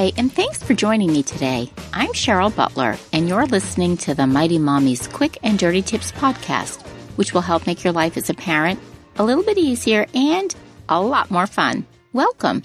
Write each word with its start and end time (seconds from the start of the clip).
Hi, 0.00 0.12
and 0.16 0.32
thanks 0.32 0.62
for 0.62 0.72
joining 0.72 1.12
me 1.12 1.22
today. 1.22 1.70
I'm 1.92 2.14
Cheryl 2.14 2.56
Butler, 2.56 2.96
and 3.12 3.28
you're 3.28 3.44
listening 3.44 3.98
to 3.98 4.14
the 4.14 4.26
Mighty 4.26 4.58
Mommy's 4.58 5.06
Quick 5.06 5.36
and 5.42 5.58
Dirty 5.58 5.82
Tips 5.82 6.10
podcast, 6.10 6.80
which 7.18 7.34
will 7.34 7.42
help 7.42 7.66
make 7.66 7.84
your 7.84 7.92
life 7.92 8.16
as 8.16 8.30
a 8.30 8.34
parent 8.34 8.80
a 9.16 9.24
little 9.24 9.44
bit 9.44 9.58
easier 9.58 10.06
and 10.14 10.56
a 10.88 11.02
lot 11.02 11.30
more 11.30 11.46
fun. 11.46 11.84
Welcome. 12.14 12.62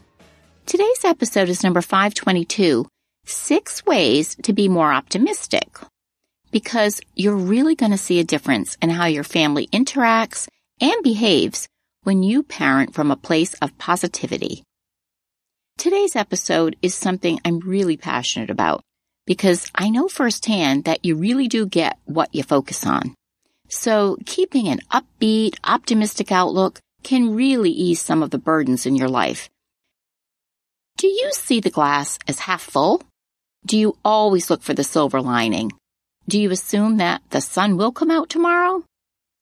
Today's 0.66 1.04
episode 1.04 1.50
is 1.50 1.62
number 1.62 1.82
522 1.82 2.88
Six 3.26 3.86
Ways 3.86 4.38
to 4.44 4.54
Be 4.54 4.70
More 4.70 4.94
Optimistic. 4.94 5.78
Because 6.52 7.02
you're 7.16 7.36
really 7.36 7.76
going 7.76 7.92
to 7.92 7.98
see 7.98 8.22
a 8.22 8.24
difference 8.24 8.78
in 8.82 8.92
how 8.92 9.08
your 9.08 9.26
family 9.26 9.68
interacts 9.74 10.48
and 10.80 11.04
behaves 11.04 11.68
when 12.04 12.24
you 12.24 12.44
parent 12.44 12.94
from 12.94 13.12
a 13.12 13.18
place 13.18 13.56
of 13.56 13.78
positivity. 13.78 14.64
Today's 15.78 16.16
episode 16.16 16.78
is 16.82 16.96
something 16.96 17.40
I'm 17.44 17.60
really 17.60 17.98
passionate 17.98 18.50
about 18.50 18.82
because 19.28 19.70
I 19.76 19.90
know 19.90 20.08
firsthand 20.08 20.86
that 20.86 21.04
you 21.04 21.16
really 21.16 21.48
do 21.48 21.66
get 21.66 22.00
what 22.06 22.34
you 22.34 22.44
focus 22.44 22.86
on. 22.86 23.14
So 23.68 24.18
keeping 24.26 24.68
an 24.68 24.80
upbeat, 24.92 25.58
optimistic 25.64 26.32
outlook 26.32 26.80
can 27.04 27.36
really 27.36 27.70
ease 27.72 28.02
some 28.02 28.24
of 28.24 28.32
the 28.32 28.40
burdens 28.40 28.86
in 28.86 28.96
your 28.96 29.10
life. 29.10 29.50
Do 30.98 31.08
you 31.08 31.32
see 31.34 31.60
the 31.60 31.70
glass 31.70 32.18
as 32.28 32.40
half 32.40 32.62
full? 32.62 33.04
Do 33.66 33.78
you 33.78 33.98
always 34.04 34.50
look 34.50 34.64
for 34.64 34.74
the 34.74 34.84
silver 34.84 35.22
lining? 35.22 35.72
Do 36.28 36.40
you 36.40 36.52
assume 36.52 36.98
that 36.98 37.22
the 37.30 37.42
sun 37.42 37.78
will 37.78 37.92
come 37.92 38.10
out 38.10 38.30
tomorrow? 38.30 38.84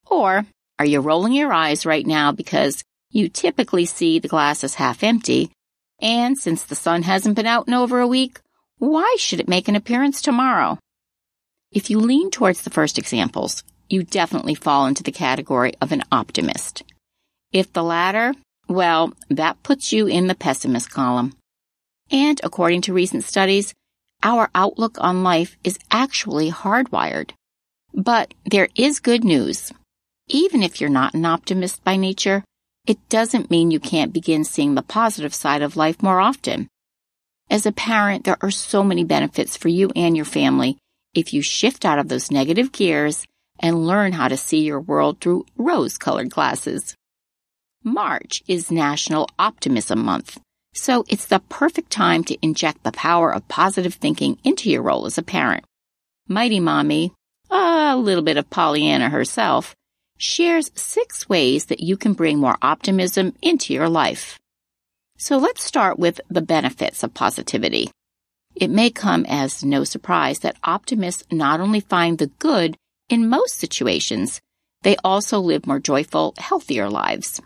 Or 0.07 0.45
are 0.79 0.85
you 0.85 0.99
rolling 0.99 1.33
your 1.33 1.53
eyes 1.53 1.85
right 1.85 2.05
now 2.05 2.31
because 2.31 2.83
you 3.11 3.29
typically 3.29 3.85
see 3.85 4.19
the 4.19 4.27
glass 4.27 4.63
as 4.63 4.73
half 4.73 5.03
empty 5.03 5.51
and 6.03 6.37
since 6.37 6.63
the 6.63 6.75
sun 6.75 7.01
hasn't 7.03 7.35
been 7.35 7.47
out 7.47 7.67
in 7.67 7.73
over 7.73 8.01
a 8.01 8.07
week, 8.07 8.41
why 8.77 9.15
should 9.17 9.39
it 9.39 9.47
make 9.47 9.69
an 9.69 9.75
appearance 9.77 10.21
tomorrow? 10.21 10.77
If 11.71 11.89
you 11.89 11.99
lean 11.99 12.29
towards 12.29 12.61
the 12.61 12.69
first 12.69 12.99
examples, 12.99 13.63
you 13.89 14.03
definitely 14.03 14.53
fall 14.53 14.85
into 14.85 15.01
the 15.01 15.13
category 15.13 15.73
of 15.81 15.93
an 15.93 16.03
optimist. 16.11 16.83
If 17.53 17.71
the 17.71 17.83
latter, 17.83 18.33
well, 18.67 19.13
that 19.29 19.63
puts 19.63 19.93
you 19.93 20.07
in 20.07 20.27
the 20.27 20.35
pessimist 20.35 20.91
column. 20.91 21.33
And 22.11 22.39
according 22.43 22.81
to 22.81 22.93
recent 22.93 23.23
studies, 23.23 23.73
our 24.21 24.49
outlook 24.53 24.97
on 24.99 25.23
life 25.23 25.55
is 25.63 25.79
actually 25.89 26.51
hardwired. 26.51 27.31
But 27.93 28.33
there 28.45 28.67
is 28.75 28.99
good 28.99 29.23
news. 29.23 29.71
Even 30.27 30.63
if 30.63 30.81
you're 30.81 30.89
not 30.89 31.13
an 31.13 31.25
optimist 31.25 31.83
by 31.83 31.95
nature, 31.95 32.43
it 32.85 32.97
doesn't 33.09 33.49
mean 33.49 33.71
you 33.71 33.79
can't 33.79 34.13
begin 34.13 34.43
seeing 34.43 34.75
the 34.75 34.81
positive 34.81 35.33
side 35.33 35.61
of 35.61 35.77
life 35.77 36.03
more 36.03 36.19
often. 36.19 36.67
As 37.49 37.65
a 37.65 37.71
parent, 37.71 38.25
there 38.25 38.37
are 38.41 38.51
so 38.51 38.83
many 38.83 39.03
benefits 39.03 39.55
for 39.55 39.69
you 39.69 39.91
and 39.95 40.15
your 40.15 40.25
family 40.25 40.77
if 41.13 41.33
you 41.33 41.41
shift 41.41 41.85
out 41.85 41.99
of 41.99 42.09
those 42.09 42.31
negative 42.31 42.71
gears 42.71 43.25
and 43.59 43.85
learn 43.87 44.13
how 44.13 44.27
to 44.27 44.35
see 44.35 44.63
your 44.63 44.81
world 44.81 45.21
through 45.21 45.45
rose 45.57 45.97
colored 45.97 46.29
glasses. 46.29 46.95
March 47.83 48.41
is 48.47 48.71
National 48.71 49.29
Optimism 49.37 50.03
Month, 50.03 50.39
so 50.73 51.05
it's 51.07 51.25
the 51.25 51.39
perfect 51.39 51.91
time 51.91 52.23
to 52.23 52.37
inject 52.41 52.83
the 52.83 52.91
power 52.91 53.33
of 53.33 53.47
positive 53.47 53.93
thinking 53.93 54.37
into 54.43 54.69
your 54.69 54.81
role 54.81 55.05
as 55.05 55.17
a 55.17 55.23
parent. 55.23 55.63
Mighty 56.27 56.59
Mommy, 56.59 57.13
a 57.49 57.95
little 57.95 58.23
bit 58.23 58.37
of 58.37 58.49
Pollyanna 58.49 59.09
herself, 59.09 59.75
shares 60.17 60.71
six 60.75 61.27
ways 61.27 61.65
that 61.65 61.79
you 61.79 61.97
can 61.97 62.13
bring 62.13 62.39
more 62.39 62.57
optimism 62.61 63.33
into 63.41 63.73
your 63.73 63.89
life. 63.89 64.39
So 65.17 65.37
let's 65.37 65.63
start 65.63 65.99
with 65.99 66.19
the 66.29 66.41
benefits 66.41 67.03
of 67.03 67.13
positivity. 67.13 67.91
It 68.55 68.69
may 68.69 68.89
come 68.89 69.25
as 69.27 69.63
no 69.63 69.83
surprise 69.83 70.39
that 70.39 70.57
optimists 70.63 71.23
not 71.31 71.59
only 71.59 71.79
find 71.79 72.17
the 72.17 72.27
good 72.39 72.77
in 73.09 73.29
most 73.29 73.57
situations, 73.57 74.41
they 74.83 74.95
also 75.03 75.39
live 75.39 75.65
more 75.65 75.79
joyful, 75.79 76.33
healthier 76.37 76.89
lives. 76.89 77.41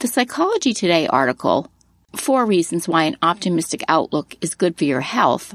The 0.00 0.08
Psychology 0.08 0.74
Today 0.74 1.06
article, 1.06 1.70
Four 2.16 2.46
Reasons 2.46 2.88
Why 2.88 3.04
an 3.04 3.16
Optimistic 3.22 3.82
Outlook 3.88 4.36
is 4.40 4.54
Good 4.54 4.76
for 4.76 4.84
Your 4.84 5.00
Health, 5.00 5.54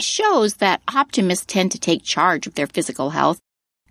shows 0.00 0.54
that 0.54 0.82
optimists 0.92 1.46
tend 1.46 1.72
to 1.72 1.78
take 1.78 2.02
charge 2.02 2.46
of 2.46 2.54
their 2.54 2.66
physical 2.66 3.10
health 3.10 3.40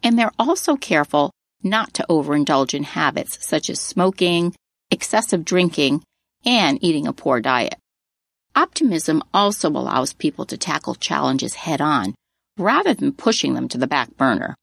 and 0.04 0.18
they're 0.18 0.32
also 0.40 0.76
careful 0.76 1.32
not 1.64 1.94
to 1.96 2.06
overindulge 2.10 2.74
in 2.74 2.84
habits 2.84 3.46
such 3.46 3.70
as 3.70 3.80
smoking, 3.80 4.56
excessive 4.92 5.44
drinking, 5.44 6.04
and 6.46 6.84
eating 6.84 7.08
a 7.08 7.14
poor 7.14 7.42
diet. 7.42 7.76
Optimism 8.56 9.24
also 9.34 9.70
allows 9.70 10.14
people 10.14 10.46
to 10.46 10.58
tackle 10.58 10.96
challenges 10.96 11.54
head 11.54 11.82
on 11.82 12.16
rather 12.58 12.94
than 12.94 13.12
pushing 13.12 13.54
them 13.54 13.68
to 13.68 13.78
the 13.78 13.88
back 13.88 14.16
burner. 14.18 14.56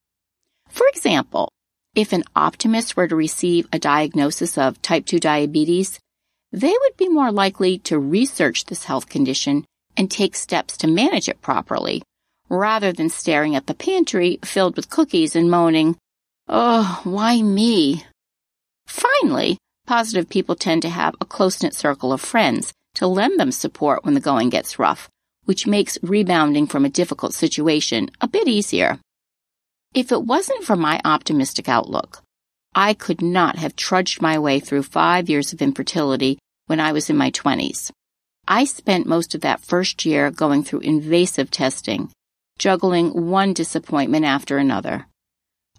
For 0.68 0.86
example, 0.88 1.48
if 1.94 2.12
an 2.12 2.24
optimist 2.34 2.96
were 2.96 3.06
to 3.06 3.14
receive 3.14 3.68
a 3.72 3.78
diagnosis 3.78 4.58
of 4.58 4.82
type 4.82 5.06
2 5.06 5.20
diabetes, 5.20 6.00
they 6.50 6.72
would 6.72 6.96
be 6.96 7.08
more 7.08 7.30
likely 7.30 7.78
to 7.78 7.98
research 7.98 8.64
this 8.64 8.84
health 8.84 9.08
condition 9.08 9.64
and 9.96 10.10
take 10.10 10.34
steps 10.34 10.76
to 10.78 10.88
manage 10.88 11.28
it 11.28 11.40
properly, 11.40 12.02
rather 12.48 12.92
than 12.92 13.08
staring 13.08 13.54
at 13.54 13.68
the 13.68 13.74
pantry 13.74 14.40
filled 14.44 14.76
with 14.76 14.90
cookies 14.90 15.36
and 15.36 15.50
moaning, 15.50 15.96
Oh, 16.48 17.00
why 17.04 17.40
me? 17.42 18.04
Finally, 18.86 19.58
positive 19.86 20.28
people 20.28 20.54
tend 20.54 20.82
to 20.82 20.88
have 20.88 21.14
a 21.20 21.24
close-knit 21.24 21.74
circle 21.74 22.12
of 22.12 22.20
friends 22.20 22.72
to 22.94 23.06
lend 23.06 23.40
them 23.40 23.50
support 23.50 24.04
when 24.04 24.14
the 24.14 24.20
going 24.20 24.50
gets 24.50 24.78
rough, 24.78 25.08
which 25.44 25.66
makes 25.66 25.98
rebounding 26.02 26.66
from 26.66 26.84
a 26.84 26.90
difficult 26.90 27.34
situation 27.34 28.10
a 28.20 28.28
bit 28.28 28.46
easier. 28.46 28.98
If 29.94 30.12
it 30.12 30.24
wasn't 30.24 30.64
for 30.64 30.76
my 30.76 31.00
optimistic 31.04 31.68
outlook, 31.68 32.22
I 32.74 32.94
could 32.94 33.22
not 33.22 33.56
have 33.56 33.76
trudged 33.76 34.20
my 34.20 34.38
way 34.38 34.60
through 34.60 34.82
five 34.82 35.28
years 35.30 35.52
of 35.52 35.62
infertility 35.62 36.38
when 36.66 36.80
I 36.80 36.92
was 36.92 37.08
in 37.08 37.16
my 37.16 37.30
twenties. 37.30 37.92
I 38.46 38.64
spent 38.64 39.06
most 39.06 39.34
of 39.34 39.40
that 39.42 39.60
first 39.60 40.04
year 40.04 40.30
going 40.30 40.64
through 40.64 40.80
invasive 40.80 41.50
testing, 41.50 42.10
juggling 42.58 43.30
one 43.30 43.54
disappointment 43.54 44.24
after 44.24 44.58
another. 44.58 45.06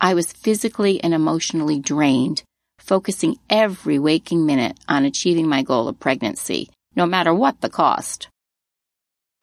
I 0.01 0.13
was 0.13 0.33
physically 0.33 1.01
and 1.03 1.13
emotionally 1.13 1.79
drained, 1.79 2.43
focusing 2.79 3.37
every 3.49 3.97
waking 3.97 4.45
minute 4.45 4.77
on 4.87 5.05
achieving 5.05 5.47
my 5.47 5.63
goal 5.63 5.87
of 5.87 5.99
pregnancy, 5.99 6.69
no 6.95 7.05
matter 7.05 7.33
what 7.33 7.61
the 7.61 7.69
cost. 7.69 8.27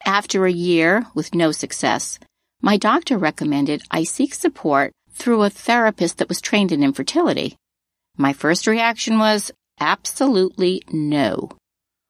After 0.05 0.45
a 0.45 0.51
year 0.51 1.07
with 1.15 1.33
no 1.33 1.51
success, 1.51 2.19
my 2.61 2.77
doctor 2.77 3.17
recommended 3.17 3.83
I 3.89 4.03
seek 4.03 4.33
support 4.33 4.91
through 5.11 5.43
a 5.43 5.49
therapist 5.49 6.17
that 6.17 6.29
was 6.29 6.41
trained 6.41 6.71
in 6.71 6.83
infertility. 6.83 7.55
My 8.17 8.33
first 8.33 8.67
reaction 8.67 9.17
was 9.17 9.51
absolutely 9.79 10.83
no. 10.91 11.49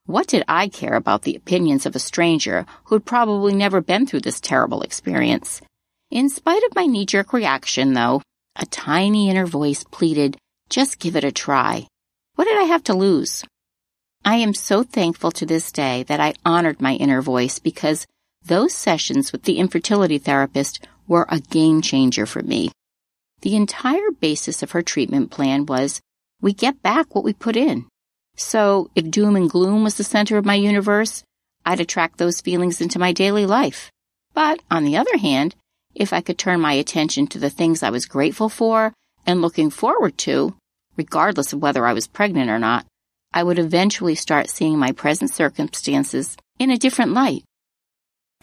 What 0.06 0.28
did 0.28 0.44
I 0.50 0.68
care 0.68 0.96
about 0.96 1.22
the 1.22 1.36
opinions 1.36 1.86
of 1.86 1.96
a 1.96 2.00
stranger 2.00 2.66
who 2.86 2.96
had 2.96 3.06
probably 3.06 3.56
never 3.56 3.80
been 3.80 4.06
through 4.06 4.22
this 4.22 4.42
terrible 4.42 4.82
experience? 4.82 5.62
In 6.12 6.30
spite 6.30 6.64
of 6.64 6.76
my 6.76 6.86
knee 6.86 7.06
jerk 7.06 7.32
reaction, 7.32 7.94
though, 7.94 8.22
a 8.56 8.66
tiny 8.66 9.30
inner 9.30 9.46
voice 9.46 9.84
pleaded, 9.84 10.38
just 10.70 11.00
give 11.00 11.16
it 11.16 11.24
a 11.24 11.32
try. 11.32 11.88
What 12.36 12.46
did 12.46 12.58
I 12.58 12.64
have 12.64 12.84
to 12.86 12.94
lose? 12.94 13.44
I 14.26 14.36
am 14.36 14.54
so 14.54 14.84
thankful 14.84 15.32
to 15.32 15.46
this 15.46 15.72
day 15.72 16.04
that 16.04 16.20
I 16.20 16.34
honored 16.46 16.82
my 16.82 16.94
inner 16.96 17.22
voice 17.22 17.60
because 17.60 18.08
those 18.46 18.74
sessions 18.74 19.32
with 19.32 19.44
the 19.44 19.58
infertility 19.58 20.18
therapist 20.18 20.86
were 21.08 21.26
a 21.30 21.40
game 21.40 21.82
changer 21.82 22.26
for 22.26 22.42
me. 22.42 22.72
The 23.42 23.56
entire 23.56 24.12
basis 24.12 24.64
of 24.64 24.72
her 24.72 24.82
treatment 24.82 25.32
plan 25.32 25.66
was 25.66 26.02
we 26.42 26.54
get 26.54 26.82
back 26.82 27.14
what 27.14 27.24
we 27.24 27.34
put 27.34 27.56
in. 27.56 27.86
So 28.36 28.90
if 28.96 29.12
doom 29.12 29.36
and 29.36 29.50
gloom 29.50 29.84
was 29.84 29.96
the 29.96 30.04
center 30.04 30.38
of 30.38 30.46
my 30.46 30.56
universe, 30.56 31.24
I'd 31.66 31.80
attract 31.80 32.18
those 32.18 32.42
feelings 32.42 32.82
into 32.82 33.00
my 33.00 33.12
daily 33.12 33.46
life. 33.46 33.92
But 34.34 34.62
on 34.72 34.84
the 34.84 34.98
other 34.98 35.18
hand, 35.18 35.56
if 35.96 36.14
I 36.14 36.22
could 36.22 36.38
turn 36.38 36.60
my 36.60 36.74
attention 36.74 37.28
to 37.28 37.40
the 37.40 37.50
things 37.50 37.84
I 37.84 37.90
was 37.90 38.06
grateful 38.06 38.50
for 38.50 38.94
and 39.26 39.42
looking 39.42 39.70
forward 39.70 40.18
to, 40.20 40.56
regardless 40.98 41.54
of 41.54 41.62
whether 41.62 41.86
I 41.86 41.94
was 41.94 42.08
pregnant 42.08 42.50
or 42.50 42.60
not, 42.60 42.86
I 43.34 43.44
would 43.44 43.60
eventually 43.60 44.16
start 44.16 44.50
seeing 44.50 44.78
my 44.78 44.92
present 44.92 45.32
circumstances 45.32 46.38
in 46.60 46.70
a 46.70 46.78
different 46.78 47.14
light. 47.14 47.44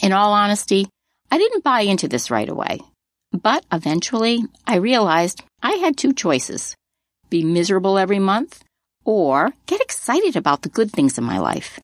In 0.01 0.13
all 0.13 0.33
honesty, 0.33 0.89
I 1.31 1.39
didn't 1.39 1.65
buy 1.65 1.83
into 1.83 2.09
this 2.09 2.31
right 2.31 2.49
away. 2.49 2.81
But 3.33 3.65
eventually, 3.71 4.45
I 4.67 4.77
realized 4.77 5.43
I 5.63 5.73
had 5.73 5.97
two 5.97 6.13
choices 6.13 6.75
be 7.29 7.45
miserable 7.45 7.97
every 7.97 8.19
month 8.19 8.65
or 9.05 9.53
get 9.67 9.81
excited 9.81 10.35
about 10.35 10.63
the 10.63 10.69
good 10.69 10.91
things 10.91 11.17
in 11.17 11.23
my 11.23 11.39
life. 11.39 11.79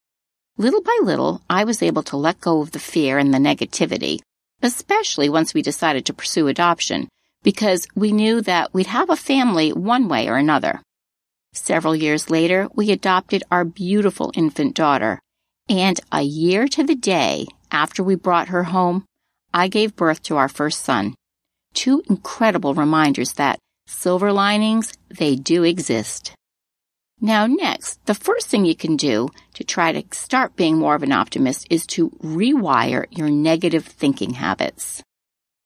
Little 0.58 0.82
by 0.82 0.98
little, 1.02 1.40
I 1.48 1.62
was 1.62 1.82
able 1.82 2.02
to 2.04 2.16
let 2.16 2.40
go 2.40 2.62
of 2.62 2.72
the 2.72 2.80
fear 2.80 3.18
and 3.18 3.32
the 3.32 3.38
negativity, 3.38 4.18
especially 4.62 5.28
once 5.28 5.54
we 5.54 5.62
decided 5.62 6.06
to 6.06 6.14
pursue 6.14 6.48
adoption, 6.48 7.08
because 7.42 7.86
we 7.94 8.12
knew 8.12 8.40
that 8.42 8.72
we'd 8.74 8.86
have 8.86 9.10
a 9.10 9.16
family 9.16 9.72
one 9.72 10.08
way 10.08 10.28
or 10.28 10.36
another. 10.36 10.82
Several 11.52 11.94
years 11.94 12.30
later, 12.30 12.68
we 12.74 12.90
adopted 12.90 13.42
our 13.50 13.64
beautiful 13.64 14.32
infant 14.34 14.74
daughter, 14.74 15.20
and 15.68 15.98
a 16.12 16.22
year 16.22 16.68
to 16.68 16.84
the 16.84 16.94
day 16.94 17.46
after 17.70 18.02
we 18.02 18.14
brought 18.14 18.48
her 18.48 18.64
home, 18.64 19.04
I 19.52 19.68
gave 19.68 19.96
birth 19.96 20.22
to 20.24 20.36
our 20.36 20.48
first 20.48 20.84
son. 20.84 21.14
Two 21.74 22.02
incredible 22.08 22.74
reminders 22.74 23.32
that 23.34 23.58
silver 23.86 24.32
linings, 24.32 24.92
they 25.08 25.36
do 25.36 25.62
exist. 25.62 26.32
Now, 27.20 27.46
next, 27.46 28.04
the 28.06 28.14
first 28.14 28.48
thing 28.48 28.64
you 28.64 28.76
can 28.76 28.96
do 28.96 29.30
to 29.56 29.64
try 29.64 29.90
to 29.90 30.04
start 30.14 30.54
being 30.54 30.76
more 30.76 30.94
of 30.94 31.02
an 31.02 31.12
optimist 31.12 31.66
is 31.70 31.86
to 31.86 32.10
rewire 32.22 33.06
your 33.10 33.30
negative 33.30 33.86
thinking 33.86 34.34
habits. 34.34 35.02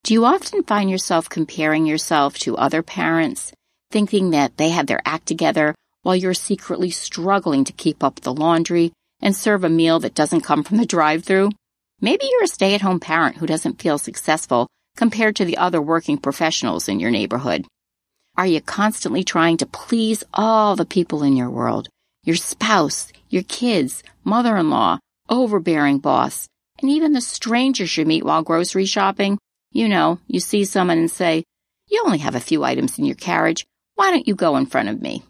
Do 0.05 0.15
you 0.15 0.25
often 0.25 0.63
find 0.63 0.89
yourself 0.89 1.29
comparing 1.29 1.87
yourself 1.87 2.39
to 2.39 2.57
other 2.57 2.83
parents, 2.83 3.53
thinking 3.91 4.31
that 4.31 4.57
they 4.59 4.69
have 4.69 4.87
their 4.87 5.03
act 5.05 5.27
together 5.27 5.75
while 6.03 6.15
you're 6.15 6.35
secretly 6.35 6.91
struggling 6.91 7.65
to 7.65 7.73
keep 7.73 8.05
up 8.05 8.21
the 8.21 8.33
laundry 8.33 8.93
and 9.21 9.35
serve 9.35 9.65
a 9.65 9.69
meal 9.69 9.99
that 9.99 10.15
doesn't 10.15 10.43
come 10.43 10.63
from 10.63 10.77
the 10.77 10.87
drive 10.87 11.25
through? 11.25 11.51
Maybe 12.01 12.27
you're 12.31 12.45
a 12.45 12.49
stay 12.49 12.75
at 12.77 12.83
home 12.83 13.01
parent 13.01 13.39
who 13.39 13.47
doesn't 13.47 13.83
feel 13.83 13.99
successful 13.99 14.69
compared 14.97 15.35
to 15.37 15.45
the 15.45 15.57
other 15.57 15.83
working 15.83 16.17
professionals 16.17 16.89
in 16.89 17.01
your 17.01 17.11
neighborhood. 17.11 17.67
Are 18.37 18.47
you 18.47 18.61
constantly 18.61 19.25
trying 19.25 19.57
to 19.57 19.67
please 19.67 20.23
all 20.33 20.77
the 20.77 20.87
people 20.87 21.25
in 21.25 21.37
your 21.37 21.51
world? 21.51 21.89
Your 22.23 22.37
spouse, 22.37 23.13
your 23.29 23.43
kids, 23.45 24.03
mother 24.25 24.57
in 24.57 24.71
law, 24.71 24.99
overbearing 25.29 25.99
boss, 25.99 26.49
and 26.81 26.91
even 26.91 27.13
the 27.13 27.21
strangers 27.21 27.97
you 27.97 28.05
meet 28.05 28.25
while 28.25 28.43
grocery 28.43 28.85
shopping? 28.85 29.39
You 29.73 29.89
know, 29.89 30.19
you 30.27 30.41
see 30.41 30.65
someone 30.65 30.99
and 30.99 31.11
say, 31.11 31.45
You 31.89 32.03
only 32.05 32.19
have 32.19 32.35
a 32.35 32.41
few 32.41 32.65
items 32.65 32.99
in 32.99 33.05
your 33.05 33.17
carriage. 33.17 33.65
Why 33.95 34.11
don't 34.11 34.29
you 34.29 34.35
go 34.35 34.57
in 34.57 34.67
front 34.67 34.89
of 34.89 35.01
me? 35.01 35.25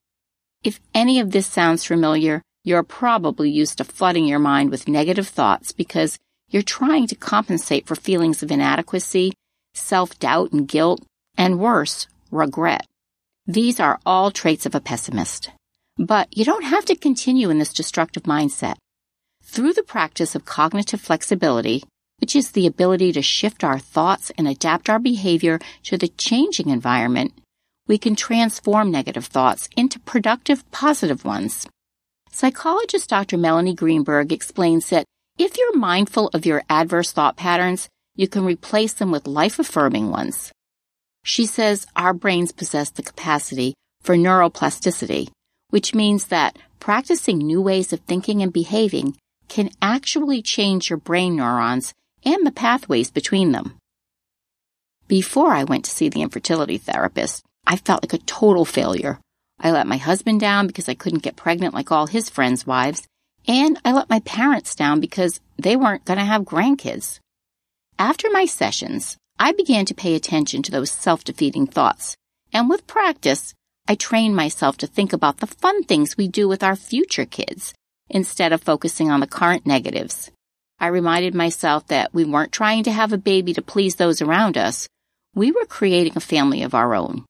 If 0.65 0.81
any 0.95 1.21
of 1.21 1.31
this 1.31 1.47
sounds 1.47 1.85
familiar, 1.85 2.43
you're 2.65 2.83
probably 2.83 3.51
used 3.51 3.79
to 3.79 3.85
flooding 3.85 4.27
your 4.27 4.39
mind 4.39 4.71
with 4.71 4.89
negative 4.89 5.29
thoughts 5.29 5.73
because 5.73 6.19
you're 6.51 6.63
trying 6.63 7.07
to 7.07 7.15
compensate 7.15 7.87
for 7.87 7.95
feelings 7.95 8.43
of 8.43 8.51
inadequacy, 8.51 9.33
self 9.75 10.19
doubt 10.19 10.53
and 10.53 10.67
guilt, 10.67 11.03
and 11.39 11.61
worse, 11.61 12.09
regret. 12.31 12.87
These 13.47 13.81
are 13.81 14.01
all 14.05 14.31
traits 14.31 14.67
of 14.67 14.75
a 14.75 14.81
pessimist. 14.81 15.51
But 16.01 16.35
you 16.35 16.47
don't 16.47 16.65
have 16.65 16.87
to 16.87 16.97
continue 16.97 17.51
in 17.51 17.59
this 17.59 17.75
destructive 17.75 18.23
mindset. 18.23 18.77
Through 19.45 19.75
the 19.75 19.83
practice 19.83 20.35
of 20.35 20.47
cognitive 20.47 20.99
flexibility, 20.99 21.83
which 22.23 22.35
is 22.35 22.53
the 22.53 22.67
ability 22.67 23.13
to 23.13 23.21
shift 23.21 23.63
our 23.63 23.79
thoughts 23.79 24.33
and 24.39 24.49
adapt 24.49 24.89
our 24.89 24.99
behavior 24.99 25.59
to 25.85 25.99
the 25.99 26.09
changing 26.09 26.71
environment, 26.71 27.35
we 27.87 27.99
can 27.99 28.17
transform 28.17 28.91
negative 28.91 29.27
thoughts 29.27 29.69
into 29.77 30.01
productive, 30.01 30.69
positive 30.71 31.27
ones. 31.27 31.67
Psychologist 32.33 33.11
Dr. 33.11 33.37
Melanie 33.37 33.75
Greenberg 33.75 34.33
explains 34.33 34.89
that 34.89 35.05
if 35.39 35.59
you're 35.59 35.77
mindful 35.77 36.29
of 36.33 36.47
your 36.47 36.63
adverse 36.71 37.13
thought 37.13 37.37
patterns, 37.37 37.91
you 38.17 38.27
can 38.27 38.47
replace 38.47 38.95
them 38.95 39.11
with 39.11 39.27
life 39.27 39.59
affirming 39.59 40.09
ones. 40.09 40.51
She 41.25 41.45
says 41.45 41.87
our 41.95 42.15
brains 42.15 42.53
possess 42.53 42.89
the 42.89 43.03
capacity 43.03 43.75
for 44.03 44.17
neuroplasticity, 44.17 45.29
which 45.71 45.95
means 45.95 46.27
that 46.27 46.59
practicing 46.79 47.39
new 47.39 47.61
ways 47.61 47.93
of 47.93 48.01
thinking 48.01 48.43
and 48.43 48.53
behaving 48.53 49.17
can 49.49 49.71
actually 49.81 50.43
change 50.43 50.91
your 50.91 50.99
brain 50.99 51.37
neurons 51.37 51.95
and 52.25 52.47
the 52.47 52.53
pathways 52.53 53.11
between 53.11 53.53
them. 53.53 53.77
Before 55.09 55.53
I 55.53 55.65
went 55.65 55.85
to 55.87 55.91
see 55.91 56.09
the 56.09 56.23
infertility 56.23 56.79
therapist, 56.79 57.43
I 57.67 57.77
felt 57.77 58.05
like 58.05 58.13
a 58.13 58.19
total 58.25 58.65
failure. 58.65 59.19
I 59.59 59.73
let 59.73 59.87
my 59.87 59.97
husband 59.97 60.41
down 60.41 60.67
because 60.67 60.89
I 60.89 60.95
couldn't 60.95 61.23
get 61.23 61.37
pregnant 61.37 61.75
like 61.75 61.91
all 61.91 62.07
his 62.07 62.31
friends' 62.31 62.67
wives, 62.67 63.07
and 63.47 63.79
I 63.85 63.93
let 63.93 64.09
my 64.09 64.21
parents 64.21 64.75
down 64.75 65.01
because 65.01 65.41
they 65.59 65.77
weren't 65.77 66.05
going 66.05 66.19
to 66.19 66.25
have 66.25 66.43
grandkids. 66.43 67.19
After 67.99 68.31
my 68.31 68.47
sessions, 68.47 69.17
I 69.39 69.53
began 69.53 69.85
to 69.87 69.95
pay 69.95 70.15
attention 70.15 70.63
to 70.63 70.71
those 70.71 70.91
self-defeating 70.91 71.67
thoughts. 71.67 72.17
And 72.53 72.71
with 72.71 72.87
practice, 72.87 73.55
I 73.91 73.97
trained 73.97 74.37
myself 74.37 74.77
to 74.77 74.87
think 74.87 75.13
about 75.13 75.39
the 75.39 75.49
fun 75.49 75.83
things 75.83 76.17
we 76.17 76.29
do 76.29 76.47
with 76.47 76.63
our 76.63 76.77
future 76.77 77.25
kids 77.25 77.75
instead 78.09 78.53
of 78.53 78.63
focusing 78.63 79.11
on 79.11 79.19
the 79.19 79.27
current 79.27 79.67
negatives. 79.67 80.31
I 80.79 80.87
reminded 80.87 81.35
myself 81.35 81.89
that 81.89 82.15
we 82.15 82.25
weren't 82.25 82.53
trying 82.53 82.85
to 82.85 82.93
have 82.93 83.13
a 83.13 83.19
baby 83.19 83.53
to 83.55 83.63
please 83.63 83.97
those 83.97 84.23
around 84.23 84.57
us. 84.57 84.87
We 85.35 85.51
were 85.51 85.65
creating 85.65 86.13
a 86.15 86.21
family 86.21 86.63
of 86.63 86.73
our 86.73 86.95
own. 86.95 87.25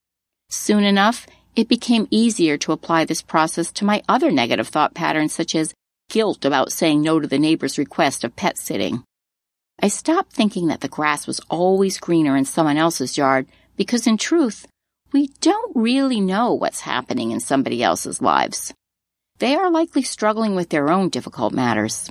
Soon 0.50 0.85
enough, 0.85 1.26
it 1.57 1.67
became 1.67 2.07
easier 2.11 2.59
to 2.59 2.73
apply 2.73 3.07
this 3.07 3.23
process 3.23 3.73
to 3.73 3.87
my 3.87 4.02
other 4.07 4.31
negative 4.31 4.69
thought 4.69 4.93
patterns 4.93 5.33
such 5.33 5.55
as 5.55 5.73
guilt 6.11 6.45
about 6.45 6.73
saying 6.73 7.00
no 7.00 7.21
to 7.21 7.26
the 7.26 7.38
neighbor's 7.38 7.79
request 7.79 8.23
of 8.23 8.37
pet 8.37 8.59
sitting. 8.59 9.02
I 9.83 9.88
stopped 9.88 10.35
thinking 10.35 10.67
that 10.67 10.83
the 10.83 10.88
grass 10.88 11.26
was 11.26 11.40
always 11.49 11.97
greener 11.97 12.37
in 12.37 12.45
someone 12.45 12.76
else's 12.76 13.17
yard 13.17 13.47
because 13.79 14.07
in 14.07 14.19
truth, 14.19 14.67
we 15.12 15.29
don't 15.40 15.75
really 15.75 16.21
know 16.21 16.55
what's 16.55 16.81
happening 16.81 17.31
in 17.31 17.40
somebody 17.40 17.83
else's 17.83 18.21
lives. 18.21 18.73
They 19.38 19.55
are 19.55 19.71
likely 19.71 20.02
struggling 20.02 20.55
with 20.55 20.69
their 20.69 20.90
own 20.90 21.09
difficult 21.09 21.52
matters. 21.52 22.11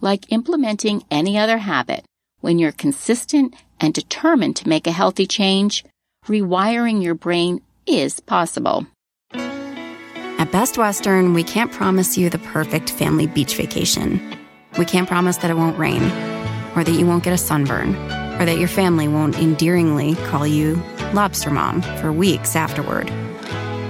Like 0.00 0.32
implementing 0.32 1.04
any 1.10 1.38
other 1.38 1.58
habit, 1.58 2.04
when 2.40 2.58
you're 2.58 2.72
consistent 2.72 3.54
and 3.80 3.94
determined 3.94 4.56
to 4.56 4.68
make 4.68 4.86
a 4.86 4.92
healthy 4.92 5.26
change, 5.26 5.84
rewiring 6.26 7.02
your 7.02 7.14
brain 7.14 7.60
is 7.86 8.20
possible. 8.20 8.86
At 9.32 10.52
Best 10.52 10.76
Western, 10.76 11.32
we 11.32 11.42
can't 11.42 11.72
promise 11.72 12.18
you 12.18 12.28
the 12.28 12.38
perfect 12.38 12.90
family 12.90 13.26
beach 13.26 13.56
vacation. 13.56 14.36
We 14.76 14.84
can't 14.84 15.08
promise 15.08 15.38
that 15.38 15.50
it 15.50 15.56
won't 15.56 15.78
rain 15.78 16.02
or 16.76 16.84
that 16.84 16.92
you 16.92 17.06
won't 17.06 17.24
get 17.24 17.32
a 17.32 17.38
sunburn, 17.38 17.94
or 18.40 18.44
that 18.44 18.58
your 18.58 18.68
family 18.68 19.08
won't 19.08 19.38
endearingly 19.38 20.14
call 20.26 20.46
you 20.46 20.82
Lobster 21.14 21.52
Mom 21.52 21.80
for 22.00 22.12
weeks 22.12 22.56
afterward. 22.56 23.08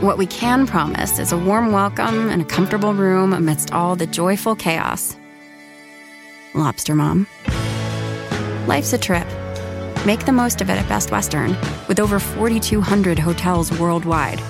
What 0.02 0.19
we 0.19 0.26
can 0.26 0.66
promise 0.66 1.19
is 1.19 1.33
a 1.33 1.38
warm 1.38 1.73
welcome 1.73 2.28
and 2.28 2.43
a 2.43 2.45
comfortable 2.45 2.93
room 2.93 3.33
amidst 3.33 3.73
all 3.73 3.97
the 3.97 4.07
joyful 4.07 4.54
chaos. 4.54 5.16
Lobster 6.54 6.95
Mom. 6.95 7.26
Life's 8.66 8.93
a 8.93 8.99
trip. 8.99 9.26
Make 10.04 10.26
the 10.26 10.33
most 10.33 10.61
of 10.61 10.69
it 10.69 10.75
at 10.75 10.87
Best 10.87 11.11
Western, 11.11 11.57
with 11.88 11.99
over 11.99 12.19
4,200 12.19 13.19
hotels 13.19 13.73
worldwide. 13.78 14.43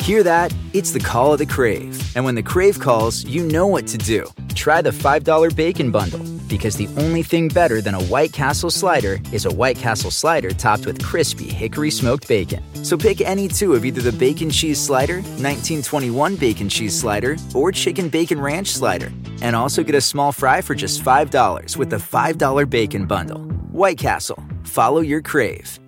Hear 0.00 0.22
that? 0.22 0.54
It's 0.72 0.92
the 0.92 1.00
call 1.00 1.34
of 1.34 1.38
the 1.38 1.46
Crave. 1.46 2.16
And 2.16 2.24
when 2.24 2.36
the 2.36 2.42
Crave 2.42 2.80
calls, 2.80 3.22
you 3.24 3.42
know 3.44 3.66
what 3.66 3.86
to 3.88 3.98
do 3.98 4.26
Try 4.54 4.80
the 4.80 4.90
$5 4.90 5.54
Bacon 5.54 5.90
Bundle, 5.90 6.24
because 6.48 6.76
the 6.76 6.88
only 6.96 7.22
thing 7.22 7.48
better 7.48 7.80
than 7.80 7.94
a 7.94 8.02
White 8.04 8.32
Castle 8.32 8.70
slider 8.70 9.18
is 9.32 9.46
a 9.46 9.50
White 9.50 9.76
Castle 9.76 10.10
slider 10.10 10.50
topped 10.50 10.86
with 10.86 11.02
crispy 11.02 11.48
hickory 11.48 11.90
smoked 11.90 12.28
bacon. 12.28 12.62
So 12.84 12.96
pick 12.96 13.20
any 13.20 13.48
two 13.48 13.74
of 13.74 13.84
either 13.84 14.00
the 14.00 14.16
Bacon 14.16 14.50
Cheese 14.50 14.80
Slider, 14.80 15.16
1921 15.16 16.36
Bacon 16.36 16.68
Cheese 16.68 16.98
Slider, 16.98 17.36
or 17.54 17.72
Chicken 17.72 18.08
Bacon 18.08 18.40
Ranch 18.40 18.68
Slider. 18.68 19.12
And 19.42 19.56
also 19.56 19.82
get 19.82 19.94
a 19.94 20.00
small 20.00 20.32
fry 20.32 20.60
for 20.60 20.74
just 20.74 21.02
$5 21.02 21.76
with 21.76 21.90
the 21.90 21.96
$5 21.96 22.70
Bacon 22.70 23.06
Bundle. 23.06 23.40
White 23.72 23.98
Castle. 23.98 24.42
Follow 24.64 25.00
your 25.00 25.22
crave. 25.22 25.80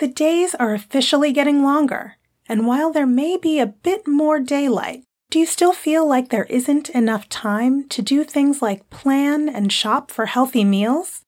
The 0.00 0.08
days 0.08 0.56
are 0.56 0.74
officially 0.74 1.32
getting 1.32 1.62
longer, 1.62 2.16
and 2.48 2.66
while 2.66 2.90
there 2.92 3.06
may 3.06 3.36
be 3.36 3.60
a 3.60 3.66
bit 3.66 4.08
more 4.08 4.40
daylight, 4.40 5.04
do 5.32 5.38
you 5.38 5.46
still 5.46 5.72
feel 5.72 6.06
like 6.06 6.28
there 6.28 6.44
isn't 6.50 6.90
enough 6.90 7.26
time 7.30 7.88
to 7.88 8.02
do 8.02 8.22
things 8.22 8.60
like 8.60 8.90
plan 8.90 9.48
and 9.48 9.72
shop 9.72 10.10
for 10.10 10.26
healthy 10.26 10.62
meals? 10.62 11.22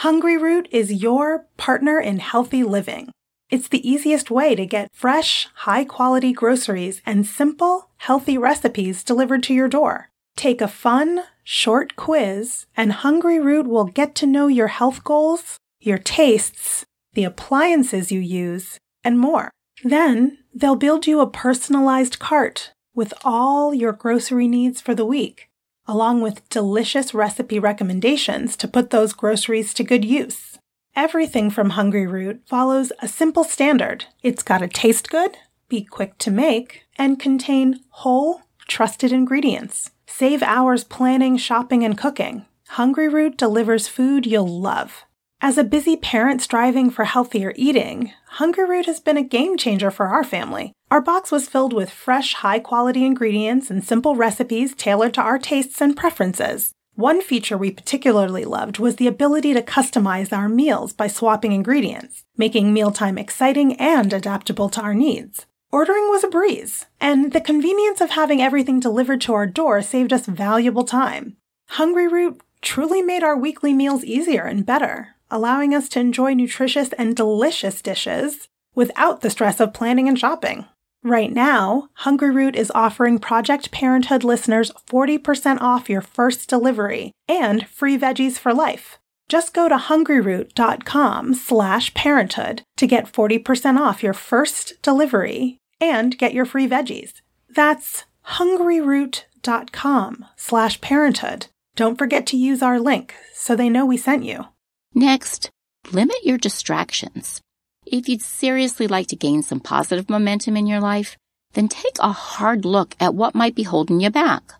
Hungryroot 0.00 0.66
is 0.70 1.02
your 1.02 1.46
partner 1.56 1.98
in 1.98 2.18
healthy 2.18 2.62
living. 2.62 3.08
It's 3.48 3.68
the 3.68 3.88
easiest 3.88 4.30
way 4.30 4.54
to 4.54 4.66
get 4.66 4.90
fresh, 4.92 5.48
high 5.54 5.86
quality 5.86 6.34
groceries 6.34 7.00
and 7.06 7.26
simple, 7.26 7.88
healthy 7.96 8.36
recipes 8.36 9.02
delivered 9.02 9.42
to 9.44 9.54
your 9.54 9.68
door. 9.68 10.10
Take 10.36 10.60
a 10.60 10.68
fun, 10.68 11.22
short 11.42 11.96
quiz, 11.96 12.66
and 12.76 12.92
Hungryroot 12.92 13.66
will 13.66 13.86
get 13.86 14.14
to 14.16 14.26
know 14.26 14.48
your 14.48 14.68
health 14.68 15.02
goals, 15.02 15.56
your 15.80 15.96
tastes, 15.96 16.84
the 17.14 17.24
appliances 17.24 18.12
you 18.12 18.20
use, 18.20 18.78
and 19.02 19.18
more. 19.18 19.50
Then 19.82 20.40
they'll 20.54 20.76
build 20.76 21.06
you 21.06 21.20
a 21.20 21.30
personalized 21.30 22.18
cart 22.18 22.74
with 22.96 23.14
all 23.24 23.72
your 23.72 23.92
grocery 23.92 24.48
needs 24.48 24.80
for 24.80 24.94
the 24.94 25.04
week, 25.04 25.48
along 25.86 26.22
with 26.22 26.48
delicious 26.48 27.14
recipe 27.14 27.60
recommendations 27.60 28.56
to 28.56 28.66
put 28.66 28.90
those 28.90 29.12
groceries 29.12 29.72
to 29.74 29.84
good 29.84 30.04
use. 30.04 30.58
Everything 30.96 31.50
from 31.50 31.72
Hungryroot 31.72 32.40
follows 32.46 32.90
a 33.00 33.06
simple 33.06 33.44
standard. 33.44 34.06
It's 34.22 34.42
got 34.42 34.58
to 34.58 34.68
taste 34.68 35.10
good, 35.10 35.36
be 35.68 35.84
quick 35.84 36.16
to 36.18 36.30
make, 36.30 36.86
and 36.96 37.20
contain 37.20 37.80
whole, 37.90 38.40
trusted 38.66 39.12
ingredients. 39.12 39.90
Save 40.06 40.42
hours 40.42 40.82
planning, 40.82 41.36
shopping, 41.36 41.84
and 41.84 41.98
cooking. 41.98 42.46
Hungryroot 42.70 43.36
delivers 43.36 43.86
food 43.86 44.24
you'll 44.24 44.60
love. 44.60 45.04
As 45.42 45.58
a 45.58 45.64
busy 45.64 45.96
parent 45.96 46.40
striving 46.40 46.90
for 46.90 47.04
healthier 47.04 47.52
eating, 47.56 48.10
Hungryroot 48.38 48.86
has 48.86 49.00
been 49.00 49.18
a 49.18 49.22
game 49.22 49.58
changer 49.58 49.90
for 49.90 50.06
our 50.06 50.24
family. 50.24 50.72
Our 50.90 51.02
box 51.02 51.30
was 51.30 51.48
filled 51.48 51.74
with 51.74 51.90
fresh, 51.90 52.32
high 52.32 52.58
quality 52.58 53.04
ingredients 53.04 53.70
and 53.70 53.84
simple 53.84 54.16
recipes 54.16 54.74
tailored 54.74 55.12
to 55.14 55.20
our 55.20 55.38
tastes 55.38 55.82
and 55.82 55.94
preferences. 55.94 56.72
One 56.94 57.20
feature 57.20 57.58
we 57.58 57.70
particularly 57.70 58.46
loved 58.46 58.78
was 58.78 58.96
the 58.96 59.06
ability 59.06 59.52
to 59.52 59.60
customize 59.60 60.32
our 60.32 60.48
meals 60.48 60.94
by 60.94 61.06
swapping 61.06 61.52
ingredients, 61.52 62.24
making 62.38 62.72
mealtime 62.72 63.18
exciting 63.18 63.74
and 63.74 64.14
adaptable 64.14 64.70
to 64.70 64.80
our 64.80 64.94
needs. 64.94 65.44
Ordering 65.70 66.08
was 66.08 66.24
a 66.24 66.28
breeze, 66.28 66.86
and 66.98 67.34
the 67.34 67.42
convenience 67.42 68.00
of 68.00 68.10
having 68.10 68.40
everything 68.40 68.80
delivered 68.80 69.20
to 69.22 69.34
our 69.34 69.46
door 69.46 69.82
saved 69.82 70.14
us 70.14 70.24
valuable 70.24 70.84
time. 70.84 71.36
Hungryroot 71.72 72.40
truly 72.62 73.02
made 73.02 73.22
our 73.22 73.36
weekly 73.36 73.74
meals 73.74 74.02
easier 74.02 74.44
and 74.44 74.64
better, 74.64 75.15
allowing 75.30 75.74
us 75.74 75.88
to 75.90 76.00
enjoy 76.00 76.34
nutritious 76.34 76.92
and 76.94 77.16
delicious 77.16 77.82
dishes 77.82 78.48
without 78.74 79.20
the 79.20 79.30
stress 79.30 79.60
of 79.60 79.74
planning 79.74 80.08
and 80.08 80.18
shopping. 80.18 80.66
Right 81.02 81.32
now, 81.32 81.88
Hungryroot 82.00 82.56
is 82.56 82.72
offering 82.74 83.18
Project 83.18 83.70
Parenthood 83.70 84.24
listeners 84.24 84.72
40% 84.90 85.60
off 85.60 85.88
your 85.88 86.00
first 86.00 86.48
delivery 86.48 87.12
and 87.28 87.66
free 87.68 87.96
veggies 87.96 88.38
for 88.38 88.52
life. 88.52 88.98
Just 89.28 89.54
go 89.54 89.68
to 89.68 89.76
hungryroot.com 89.76 91.34
slash 91.34 91.94
parenthood 91.94 92.62
to 92.76 92.86
get 92.86 93.12
40% 93.12 93.78
off 93.78 94.02
your 94.02 94.14
first 94.14 94.80
delivery 94.82 95.58
and 95.80 96.16
get 96.18 96.32
your 96.34 96.44
free 96.44 96.68
veggies. 96.68 97.14
That's 97.48 98.04
hungryroot.com 98.26 100.24
slash 100.36 100.80
parenthood. 100.80 101.46
Don't 101.76 101.98
forget 101.98 102.26
to 102.28 102.36
use 102.36 102.62
our 102.62 102.80
link 102.80 103.14
so 103.32 103.54
they 103.54 103.68
know 103.68 103.84
we 103.86 103.96
sent 103.96 104.24
you. 104.24 104.46
Next, 104.96 105.50
limit 105.92 106.16
your 106.24 106.38
distractions. 106.38 107.42
If 107.84 108.08
you'd 108.08 108.22
seriously 108.22 108.86
like 108.86 109.08
to 109.08 109.16
gain 109.16 109.42
some 109.42 109.60
positive 109.60 110.08
momentum 110.08 110.56
in 110.56 110.66
your 110.66 110.80
life, 110.80 111.18
then 111.52 111.68
take 111.68 111.98
a 112.00 112.12
hard 112.12 112.64
look 112.64 112.96
at 112.98 113.14
what 113.14 113.34
might 113.34 113.54
be 113.54 113.62
holding 113.62 114.00
you 114.00 114.08
back. 114.08 114.54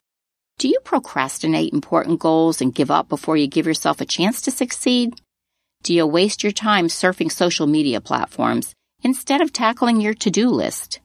Do 0.59 0.69
you 0.69 0.79
procrastinate 0.85 1.73
important 1.73 2.21
goals 2.21 2.61
and 2.61 2.75
give 2.75 2.91
up 2.91 3.09
before 3.09 3.39
you 3.39 3.47
give 3.47 3.67
yourself 3.67 4.03
a 4.03 4.05
chance 4.05 4.43
to 4.43 4.51
succeed? 4.51 5.15
Do 5.83 5.95
you 5.95 6.07
waste 6.07 6.43
your 6.43 6.53
time 6.53 6.89
surfing 6.89 7.33
social 7.33 7.67
media 7.67 8.03
platforms 8.03 8.75
instead 9.03 9.41
of 9.41 9.55
tackling 9.55 10.03
your 10.03 10.13
to-do 10.13 10.51
list? 10.51 11.01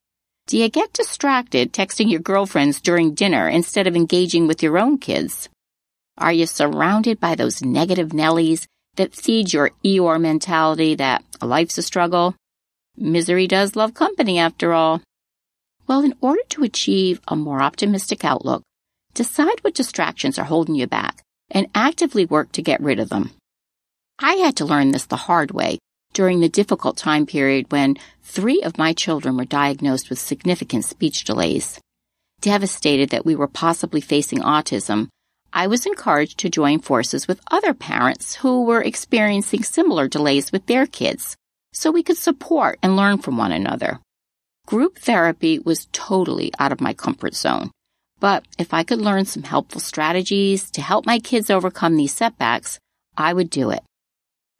Do 0.47 0.57
you 0.57 0.67
get 0.67 0.91
distracted 0.91 1.71
texting 1.71 2.11
your 2.11 2.19
girlfriends 2.19 2.81
during 2.81 3.13
dinner 3.13 3.47
instead 3.47 3.87
of 3.87 3.95
engaging 3.95 4.47
with 4.47 4.61
your 4.61 4.77
own 4.77 4.97
kids? 4.97 5.47
Are 6.17 6.33
you 6.33 6.45
surrounded 6.45 7.21
by 7.21 7.35
those 7.35 7.63
negative 7.63 8.09
Nellies 8.09 8.67
that 8.95 9.15
feed 9.15 9.53
your 9.53 9.71
Eeyore 9.83 10.19
mentality 10.19 10.95
that 10.95 11.23
life's 11.41 11.77
a 11.77 11.81
struggle? 11.81 12.35
Misery 12.97 13.47
does 13.47 13.75
love 13.75 13.93
company 13.93 14.37
after 14.37 14.73
all. 14.73 15.01
Well, 15.87 16.03
in 16.03 16.13
order 16.21 16.41
to 16.49 16.63
achieve 16.63 17.21
a 17.27 17.35
more 17.35 17.61
optimistic 17.61 18.23
outlook, 18.23 18.63
decide 19.13 19.59
what 19.61 19.73
distractions 19.73 20.37
are 20.37 20.45
holding 20.45 20.75
you 20.75 20.87
back 20.87 21.21
and 21.49 21.67
actively 21.75 22.25
work 22.25 22.51
to 22.53 22.61
get 22.61 22.81
rid 22.81 22.99
of 22.99 23.09
them. 23.09 23.31
I 24.19 24.35
had 24.35 24.55
to 24.57 24.65
learn 24.65 24.91
this 24.91 25.05
the 25.05 25.15
hard 25.15 25.51
way 25.51 25.79
during 26.13 26.39
the 26.39 26.49
difficult 26.49 26.97
time 26.97 27.25
period 27.25 27.71
when 27.71 27.97
three 28.23 28.61
of 28.61 28.77
my 28.77 28.93
children 28.93 29.37
were 29.37 29.45
diagnosed 29.45 30.09
with 30.09 30.19
significant 30.19 30.85
speech 30.85 31.23
delays. 31.23 31.79
Devastated 32.41 33.09
that 33.09 33.25
we 33.25 33.35
were 33.35 33.47
possibly 33.47 34.01
facing 34.01 34.39
autism, 34.39 35.07
I 35.53 35.67
was 35.67 35.85
encouraged 35.85 36.39
to 36.39 36.49
join 36.49 36.79
forces 36.79 37.27
with 37.27 37.41
other 37.51 37.73
parents 37.73 38.35
who 38.35 38.63
were 38.63 38.81
experiencing 38.81 39.63
similar 39.63 40.07
delays 40.07 40.51
with 40.51 40.65
their 40.65 40.85
kids 40.85 41.35
so 41.73 41.91
we 41.91 42.03
could 42.03 42.17
support 42.17 42.79
and 42.81 42.95
learn 42.95 43.17
from 43.17 43.37
one 43.37 43.51
another. 43.51 43.99
Group 44.65 44.97
therapy 44.97 45.59
was 45.59 45.87
totally 45.91 46.51
out 46.59 46.71
of 46.71 46.79
my 46.79 46.93
comfort 46.93 47.35
zone, 47.35 47.71
but 48.19 48.45
if 48.57 48.73
I 48.73 48.83
could 48.83 49.01
learn 49.01 49.25
some 49.25 49.43
helpful 49.43 49.81
strategies 49.81 50.71
to 50.71 50.81
help 50.81 51.05
my 51.05 51.19
kids 51.19 51.49
overcome 51.49 51.97
these 51.97 52.13
setbacks, 52.13 52.79
I 53.17 53.33
would 53.33 53.49
do 53.49 53.71
it. 53.71 53.83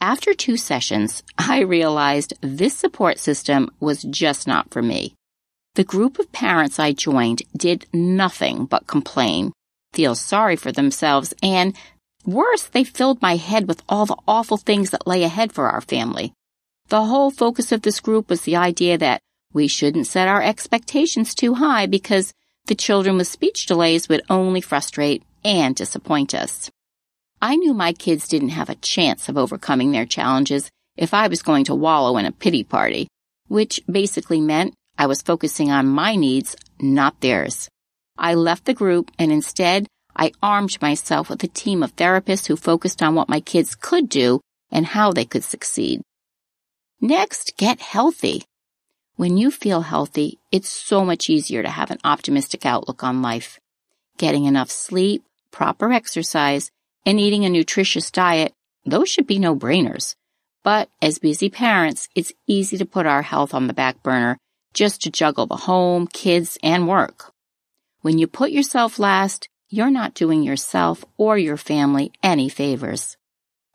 After 0.02 0.34
two 0.34 0.58
sessions, 0.58 1.24
I 1.38 1.62
realized 1.62 2.34
this 2.42 2.76
support 2.76 3.18
system 3.18 3.70
was 3.80 4.04
just 4.04 4.48
not 4.48 4.72
for 4.72 4.82
me. 4.82 5.14
The 5.76 5.86
group 5.86 6.20
of 6.20 6.34
parents 6.34 6.80
I 6.80 6.92
joined 6.92 7.44
did 7.56 7.86
nothing 7.94 8.66
but 8.66 8.88
complain 8.88 9.54
feel 9.94 10.16
sorry 10.16 10.56
for 10.56 10.72
themselves, 10.72 11.34
and 11.44 11.76
worse, 12.26 12.64
they 12.64 12.84
filled 12.84 13.22
my 13.22 13.36
head 13.36 13.68
with 13.68 13.82
all 13.90 14.06
the 14.06 14.18
awful 14.28 14.58
things 14.58 14.92
that 14.92 15.08
lay 15.08 15.24
ahead 15.24 15.52
for 15.52 15.70
our 15.70 15.82
family. 15.82 16.34
The 16.90 17.06
whole 17.06 17.32
focus 17.32 17.72
of 17.72 17.82
this 17.82 18.00
group 18.00 18.30
was 18.30 18.42
the 18.42 18.56
idea 18.56 18.98
that 18.98 19.22
we 19.54 19.68
shouldn't 19.68 20.08
set 20.08 20.28
our 20.28 20.42
expectations 20.42 21.36
too 21.36 21.56
high 21.56 21.86
because 21.86 22.34
the 22.66 22.76
children 22.76 23.18
with 23.18 23.28
speech 23.28 23.66
delays 23.66 24.08
would 24.08 24.22
only 24.30 24.62
frustrate 24.62 25.24
and 25.44 25.76
disappoint 25.76 26.34
us. 26.34 26.70
I 27.42 27.56
knew 27.56 27.74
my 27.74 27.94
kids 27.94 28.28
didn't 28.28 28.50
have 28.50 28.70
a 28.70 28.76
chance 28.76 29.28
of 29.28 29.38
overcoming 29.38 29.92
their 29.92 30.06
challenges 30.06 30.70
if 30.96 31.14
I 31.14 31.28
was 31.28 31.42
going 31.42 31.66
to 31.66 31.76
wallow 31.76 32.18
in 32.18 32.26
a 32.26 32.32
pity 32.32 32.64
party, 32.64 33.08
which 33.48 33.82
basically 33.90 34.40
meant 34.40 34.76
I 34.98 35.08
was 35.08 35.22
focusing 35.22 35.72
on 35.72 35.88
my 35.88 36.16
needs, 36.16 36.56
not 36.80 37.20
theirs. 37.22 37.68
I 38.18 38.34
left 38.34 38.66
the 38.66 38.74
group 38.74 39.12
and 39.18 39.32
instead 39.32 39.88
I 40.16 40.32
armed 40.42 40.82
myself 40.82 41.30
with 41.30 41.44
a 41.44 41.48
team 41.48 41.84
of 41.84 41.96
therapists 41.96 42.48
who 42.48 42.56
focused 42.56 43.02
on 43.02 43.16
what 43.16 43.30
my 43.30 43.40
kids 43.40 43.76
could 43.76 44.10
do 44.10 44.42
and 44.72 44.86
how 44.86 45.12
they 45.12 45.26
could 45.26 45.44
succeed. 45.44 46.02
Next, 47.00 47.58
get 47.58 47.82
healthy. 47.82 48.44
When 49.16 49.38
you 49.38 49.52
feel 49.52 49.82
healthy, 49.82 50.40
it's 50.52 50.70
so 50.70 51.04
much 51.06 51.30
easier 51.30 51.64
to 51.64 51.70
have 51.70 51.92
an 51.92 52.00
optimistic 52.04 52.66
outlook 52.66 53.04
on 53.04 53.22
life. 53.22 53.60
Getting 54.18 54.46
enough 54.46 54.70
sleep, 54.70 55.24
proper 55.52 55.92
exercise, 55.92 56.72
and 57.06 57.20
eating 57.20 57.46
a 57.46 57.50
nutritious 57.50 58.12
diet, 58.12 58.54
those 58.86 59.10
should 59.10 59.28
be 59.28 59.40
no 59.40 59.56
brainers. 59.56 60.16
But 60.64 60.90
as 61.02 61.20
busy 61.20 61.50
parents, 61.50 62.08
it's 62.16 62.34
easy 62.48 62.78
to 62.78 62.86
put 62.86 63.06
our 63.06 63.24
health 63.24 63.54
on 63.54 63.68
the 63.68 63.74
back 63.74 64.04
burner 64.04 64.38
just 64.74 65.02
to 65.02 65.12
juggle 65.12 65.48
the 65.48 65.56
home, 65.56 66.08
kids, 66.08 66.58
and 66.62 66.88
work. 66.88 67.34
When 68.02 68.18
you 68.18 68.26
put 68.26 68.50
yourself 68.50 68.98
last, 68.98 69.48
you're 69.70 69.92
not 69.92 70.16
doing 70.16 70.42
yourself 70.42 71.06
or 71.18 71.38
your 71.38 71.56
family 71.56 72.12
any 72.24 72.50
favors. 72.50 73.16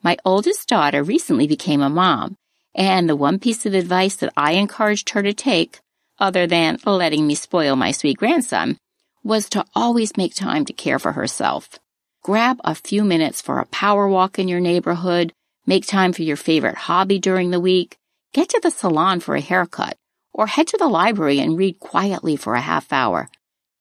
My 0.02 0.16
oldest 0.24 0.68
daughter 0.68 1.04
recently 1.04 1.46
became 1.46 1.80
a 1.80 1.88
mom, 1.88 2.34
and 2.74 3.08
the 3.08 3.14
one 3.14 3.38
piece 3.38 3.64
of 3.66 3.74
advice 3.74 4.16
that 4.16 4.32
I 4.36 4.52
encouraged 4.54 5.10
her 5.10 5.22
to 5.22 5.32
take, 5.32 5.78
other 6.18 6.48
than 6.48 6.78
letting 6.84 7.24
me 7.24 7.36
spoil 7.36 7.76
my 7.76 7.92
sweet 7.92 8.16
grandson, 8.16 8.78
was 9.22 9.48
to 9.50 9.64
always 9.76 10.16
make 10.16 10.34
time 10.34 10.64
to 10.64 10.72
care 10.72 10.98
for 10.98 11.12
herself. 11.12 11.78
Grab 12.24 12.60
a 12.64 12.74
few 12.74 13.04
minutes 13.04 13.40
for 13.40 13.60
a 13.60 13.66
power 13.66 14.08
walk 14.08 14.40
in 14.40 14.48
your 14.48 14.60
neighborhood, 14.60 15.32
make 15.66 15.86
time 15.86 16.12
for 16.12 16.22
your 16.22 16.36
favorite 16.36 16.74
hobby 16.74 17.20
during 17.20 17.52
the 17.52 17.60
week, 17.60 17.96
get 18.32 18.48
to 18.48 18.60
the 18.60 18.72
salon 18.72 19.20
for 19.20 19.36
a 19.36 19.40
haircut, 19.40 19.96
or 20.32 20.48
head 20.48 20.66
to 20.66 20.78
the 20.78 20.88
library 20.88 21.38
and 21.38 21.56
read 21.56 21.78
quietly 21.78 22.34
for 22.34 22.56
a 22.56 22.60
half 22.60 22.92
hour. 22.92 23.28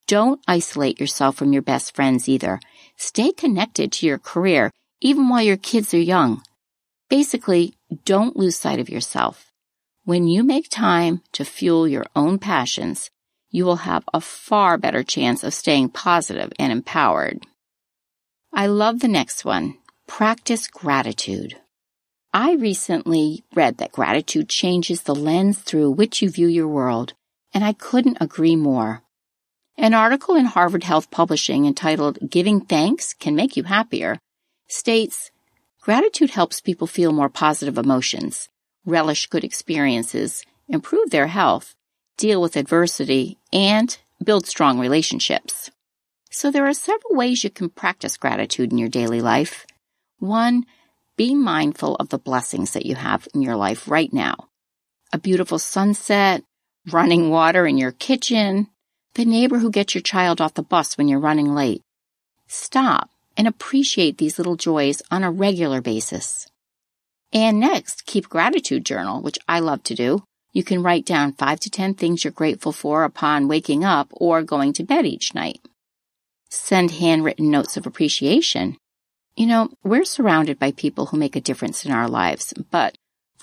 Don't 0.08 0.42
isolate 0.48 1.00
yourself 1.00 1.36
from 1.36 1.52
your 1.52 1.64
best 1.64 1.96
friends 1.96 2.30
either. 2.30 2.60
Stay 2.96 3.32
connected 3.32 3.92
to 3.94 4.06
your 4.06 4.20
career 4.20 4.72
even 5.02 5.30
while 5.30 5.42
your 5.42 5.58
kids 5.58 5.94
are 5.94 6.00
young. 6.00 6.42
Basically, 7.10 7.76
don't 8.06 8.38
lose 8.38 8.56
sight 8.56 8.80
of 8.80 8.90
yourself. 8.90 9.52
When 10.04 10.28
you 10.28 10.44
make 10.44 10.70
time 10.70 11.22
to 11.34 11.44
fuel 11.44 11.88
your 11.88 12.06
own 12.16 12.40
passions, 12.40 13.10
you 13.50 13.66
will 13.66 13.78
have 13.78 14.04
a 14.14 14.22
far 14.22 14.78
better 14.78 15.04
chance 15.04 15.44
of 15.44 15.54
staying 15.54 15.90
positive 15.90 16.52
and 16.60 16.72
empowered. 16.72 17.46
I 18.54 18.68
love 18.68 19.00
the 19.00 19.08
next 19.08 19.46
one. 19.46 19.78
Practice 20.08 20.68
gratitude. 20.68 21.58
I 22.34 22.54
recently 22.54 23.44
read 23.56 23.78
that 23.78 23.92
gratitude 23.92 24.50
changes 24.50 25.04
the 25.04 25.16
lens 25.16 25.60
through 25.60 25.92
which 25.92 26.22
you 26.22 26.30
view 26.30 26.48
your 26.48 26.68
world, 26.68 27.14
and 27.54 27.64
I 27.64 27.74
couldn't 27.74 28.18
agree 28.20 28.56
more. 28.56 29.05
An 29.78 29.94
article 29.94 30.36
in 30.36 30.46
Harvard 30.46 30.86
Health 30.86 31.12
Publishing 31.12 31.66
entitled 31.66 32.18
Giving 32.30 32.62
Thanks 32.62 33.14
Can 33.14 33.36
Make 33.36 33.58
You 33.58 33.64
Happier 33.64 34.18
states 34.70 35.32
gratitude 35.82 36.30
helps 36.30 36.62
people 36.62 36.88
feel 36.88 37.12
more 37.12 37.28
positive 37.28 37.78
emotions, 37.78 38.48
relish 38.86 39.28
good 39.28 39.44
experiences, 39.44 40.46
improve 40.70 41.10
their 41.10 41.28
health, 41.28 41.76
deal 42.18 42.42
with 42.42 42.56
adversity, 42.56 43.38
and 43.52 43.98
build 44.24 44.48
strong 44.48 44.80
relationships. 44.80 45.70
So 46.32 46.52
there 46.52 46.68
are 46.68 46.74
several 46.74 47.16
ways 47.16 47.44
you 47.44 47.50
can 47.50 47.70
practice 47.70 48.16
gratitude 48.16 48.72
in 48.72 48.78
your 48.78 48.90
daily 48.90 49.22
life. 49.22 49.66
One, 50.20 50.66
be 51.18 51.36
mindful 51.36 51.96
of 51.98 52.10
the 52.10 52.18
blessings 52.18 52.72
that 52.72 52.86
you 52.86 52.96
have 52.96 53.28
in 53.34 53.42
your 53.42 53.58
life 53.58 53.90
right 53.90 54.12
now. 54.12 54.48
A 55.12 55.20
beautiful 55.20 55.60
sunset, 55.60 56.44
running 56.90 57.30
water 57.30 57.68
in 57.68 57.78
your 57.78 57.92
kitchen, 57.92 58.70
the 59.16 59.26
neighbor 59.26 59.60
who 59.60 59.72
gets 59.72 59.96
your 59.96 60.02
child 60.02 60.42
off 60.42 60.54
the 60.54 60.62
bus 60.62 60.98
when 60.98 61.08
you're 61.08 61.20
running 61.20 61.56
late. 61.56 61.82
Stop 62.48 63.10
and 63.38 63.48
appreciate 63.48 64.18
these 64.18 64.38
little 64.38 64.56
joys 64.58 65.02
on 65.10 65.24
a 65.24 65.32
regular 65.32 65.82
basis. 65.82 66.48
And 67.34 67.60
next, 67.60 68.06
keep 68.06 68.30
gratitude 68.30 68.86
journal, 68.86 69.22
which 69.22 69.40
I 69.48 69.60
love 69.60 69.84
to 69.84 69.96
do. 69.96 70.24
You 70.52 70.64
can 70.64 70.84
write 70.84 71.06
down 71.06 71.34
five 71.34 71.60
to 71.62 71.70
10 71.70 71.96
things 71.96 72.24
you're 72.24 72.32
grateful 72.32 72.72
for 72.72 73.04
upon 73.04 73.48
waking 73.48 73.84
up 73.84 74.10
or 74.12 74.42
going 74.42 74.74
to 74.74 74.84
bed 74.84 75.06
each 75.06 75.34
night. 75.34 75.60
Send 76.50 76.92
handwritten 76.92 77.50
notes 77.50 77.76
of 77.76 77.86
appreciation. 77.86 78.78
You 79.36 79.48
know, 79.48 79.70
we're 79.84 80.06
surrounded 80.06 80.60
by 80.60 80.72
people 80.72 81.08
who 81.08 81.18
make 81.18 81.36
a 81.36 81.42
difference 81.42 81.86
in 81.86 81.92
our 81.92 82.08
lives, 82.08 82.54
but 82.72 82.96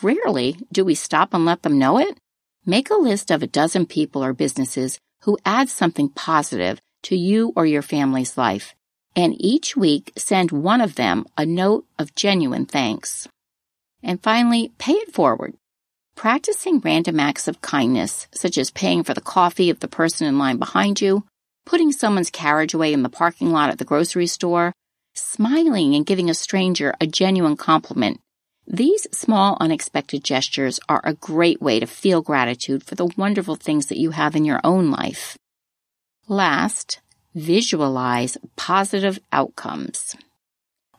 rarely 0.02 0.56
do 0.70 0.84
we 0.84 0.94
stop 0.94 1.34
and 1.34 1.44
let 1.44 1.62
them 1.62 1.78
know 1.78 1.98
it. 1.98 2.16
Make 2.64 2.90
a 2.90 2.94
list 2.94 3.30
of 3.30 3.42
a 3.42 3.46
dozen 3.46 3.86
people 3.86 4.24
or 4.24 4.32
businesses 4.32 4.98
who 5.22 5.38
adds 5.44 5.72
something 5.72 6.08
positive 6.08 6.80
to 7.02 7.16
you 7.16 7.52
or 7.56 7.66
your 7.66 7.82
family's 7.82 8.36
life, 8.36 8.74
and 9.14 9.34
each 9.38 9.76
week 9.76 10.12
send 10.16 10.50
one 10.50 10.80
of 10.80 10.94
them 10.94 11.26
a 11.36 11.44
note 11.44 11.84
of 11.98 12.14
genuine 12.14 12.66
thanks. 12.66 13.28
And 14.02 14.22
finally, 14.22 14.72
pay 14.78 14.94
it 14.94 15.12
forward. 15.12 15.54
Practicing 16.14 16.80
random 16.80 17.18
acts 17.20 17.48
of 17.48 17.62
kindness, 17.62 18.26
such 18.32 18.58
as 18.58 18.70
paying 18.70 19.02
for 19.02 19.14
the 19.14 19.20
coffee 19.20 19.70
of 19.70 19.80
the 19.80 19.88
person 19.88 20.26
in 20.26 20.38
line 20.38 20.58
behind 20.58 21.00
you, 21.00 21.24
putting 21.64 21.92
someone's 21.92 22.30
carriage 22.30 22.74
away 22.74 22.92
in 22.92 23.02
the 23.02 23.08
parking 23.08 23.52
lot 23.52 23.70
at 23.70 23.78
the 23.78 23.84
grocery 23.84 24.26
store, 24.26 24.72
smiling 25.14 25.94
and 25.94 26.06
giving 26.06 26.28
a 26.28 26.34
stranger 26.34 26.94
a 27.00 27.06
genuine 27.06 27.56
compliment, 27.56 28.20
these 28.66 29.09
small, 29.12 29.57
unexpected 29.61 30.23
gestures 30.23 30.78
are 30.88 31.00
a 31.02 31.14
great 31.14 31.61
way 31.61 31.81
to 31.81 31.87
feel 31.87 32.23
gratitude 32.23 32.85
for 32.85 32.95
the 32.95 33.11
wonderful 33.16 33.57
things 33.57 33.87
that 33.87 33.99
you 33.99 34.12
have 34.12 34.37
in 34.37 34.45
your 34.45 34.61
own 34.62 34.90
life. 34.90 35.37
Last, 36.28 37.00
visualize 37.35 38.38
positive 38.57 39.19
outcomes. 39.33 40.14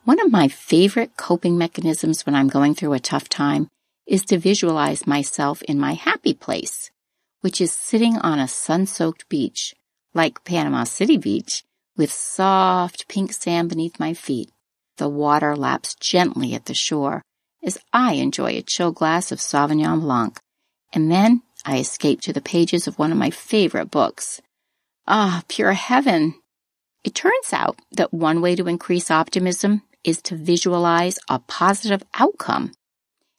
One 0.04 0.20
of 0.20 0.30
my 0.30 0.48
favorite 0.48 1.16
coping 1.16 1.56
mechanisms 1.56 2.26
when 2.26 2.34
I'm 2.34 2.48
going 2.48 2.74
through 2.74 2.92
a 2.92 3.00
tough 3.00 3.30
time 3.30 3.68
is 4.06 4.26
to 4.26 4.38
visualize 4.38 5.06
myself 5.06 5.62
in 5.62 5.80
my 5.80 5.94
happy 5.94 6.34
place, 6.34 6.90
which 7.40 7.62
is 7.62 7.72
sitting 7.72 8.18
on 8.18 8.38
a 8.38 8.46
sun 8.46 8.84
soaked 8.84 9.26
beach, 9.30 9.74
like 10.12 10.44
Panama 10.44 10.84
City 10.84 11.16
Beach, 11.16 11.64
with 11.96 12.12
soft 12.12 13.08
pink 13.08 13.32
sand 13.32 13.70
beneath 13.70 13.98
my 13.98 14.12
feet. 14.12 14.50
The 14.98 15.08
water 15.08 15.56
laps 15.56 15.94
gently 15.94 16.54
at 16.54 16.66
the 16.66 16.74
shore 16.74 17.22
as 17.64 17.78
I 17.92 18.14
enjoy 18.14 18.52
a 18.52 18.62
chill 18.62 18.92
glass 18.92 19.32
of 19.32 19.40
Sauvignon 19.40 20.00
Blanc. 20.00 20.38
And 20.92 21.10
then 21.10 21.42
I 21.64 21.78
escape 21.78 22.20
to 22.22 22.32
the 22.32 22.40
pages 22.40 22.86
of 22.86 22.98
one 22.98 23.10
of 23.10 23.18
my 23.18 23.30
favorite 23.30 23.90
books. 23.90 24.40
Ah, 25.06 25.42
pure 25.48 25.72
heaven. 25.72 26.34
It 27.02 27.14
turns 27.14 27.52
out 27.52 27.78
that 27.92 28.14
one 28.14 28.40
way 28.40 28.54
to 28.56 28.68
increase 28.68 29.10
optimism 29.10 29.82
is 30.04 30.22
to 30.22 30.36
visualize 30.36 31.18
a 31.28 31.38
positive 31.38 32.02
outcome. 32.14 32.72